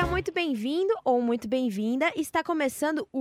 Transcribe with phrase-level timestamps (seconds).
[0.00, 2.10] Seja muito bem-vindo ou muito bem-vinda.
[2.16, 3.18] Está começando o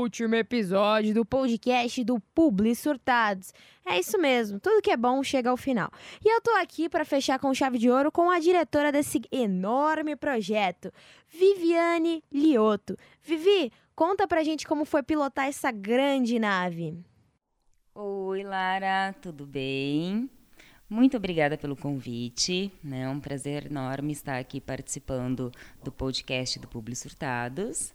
[0.00, 3.54] último episódio do podcast do Publi Surtados.
[3.86, 5.90] É isso mesmo, tudo que é bom chega ao final.
[6.22, 10.14] E eu tô aqui para fechar com chave de ouro com a diretora desse enorme
[10.14, 10.92] projeto,
[11.26, 12.98] Viviane Lioto.
[13.22, 17.02] Vivi, conta pra gente como foi pilotar essa grande nave.
[17.94, 20.28] Oi, Lara, tudo bem?
[20.90, 22.72] Muito obrigada pelo convite.
[22.82, 23.02] Né?
[23.02, 25.52] É um prazer enorme estar aqui participando
[25.84, 27.92] do podcast do Publi Surtados.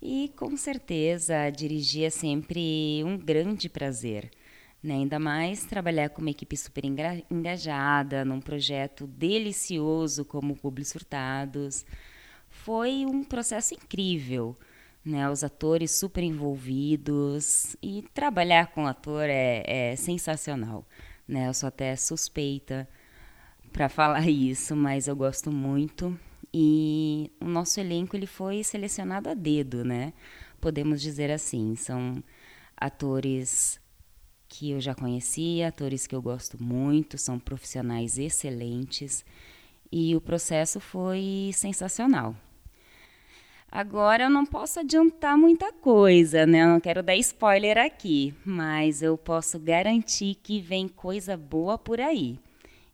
[0.00, 4.30] E com certeza dirigir é sempre um grande prazer.
[4.80, 4.94] Né?
[4.94, 6.84] Ainda mais trabalhar com uma equipe super
[7.28, 11.84] engajada, num projeto delicioso como o Publi Surtados.
[12.48, 14.56] Foi um processo incrível.
[15.04, 20.86] Né, os atores super envolvidos e trabalhar com ator é, é sensacional
[21.26, 21.48] né?
[21.48, 22.88] Eu sou até suspeita
[23.72, 26.18] para falar isso, mas eu gosto muito.
[26.52, 30.12] E o nosso elenco ele foi selecionado a dedo, né?
[30.60, 32.22] Podemos dizer assim, são
[32.76, 33.80] atores
[34.48, 39.24] que eu já conhecia, atores que eu gosto muito, são profissionais excelentes
[39.90, 42.36] e o processo foi sensacional.
[43.74, 46.62] Agora eu não posso adiantar muita coisa, né?
[46.62, 52.00] Eu não quero dar spoiler aqui, mas eu posso garantir que vem coisa boa por
[52.00, 52.38] aí.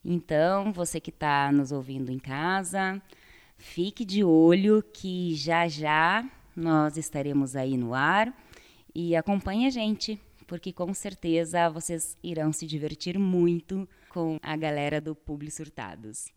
[0.03, 2.99] Então, você que está nos ouvindo em casa,
[3.59, 8.35] fique de olho que já já nós estaremos aí no ar
[8.95, 14.99] e acompanhe a gente, porque com certeza vocês irão se divertir muito com a galera
[14.99, 16.33] do Publi Surtados.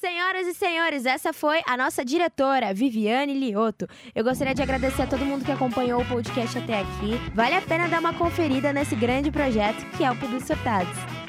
[0.00, 3.86] Senhoras e senhores, essa foi a nossa diretora, Viviane Lioto.
[4.14, 7.20] Eu gostaria de agradecer a todo mundo que acompanhou o podcast até aqui.
[7.34, 11.19] Vale a pena dar uma conferida nesse grande projeto que é o Public Surtados.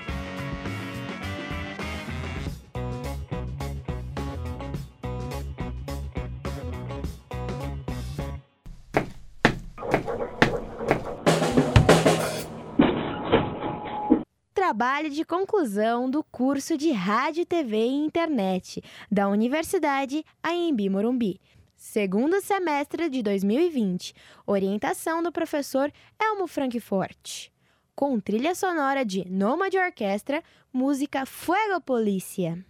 [14.61, 18.79] Trabalho de conclusão do curso de Rádio, TV e Internet
[19.11, 21.41] da Universidade AMB Morumbi.
[21.75, 24.13] Segundo semestre de 2020,
[24.45, 25.91] orientação do professor
[26.21, 27.49] Elmo Frankfort.
[27.95, 32.63] Com trilha sonora de Nomad Orquestra, música Fuego Polícia.